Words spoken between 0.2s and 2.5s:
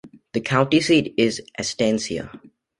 The county seat is Estancia.